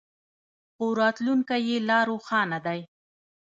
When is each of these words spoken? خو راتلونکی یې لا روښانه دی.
خو 0.75 0.85
راتلونکی 1.01 1.59
یې 1.67 1.77
لا 1.89 1.99
روښانه 2.09 2.57
دی. 2.65 2.79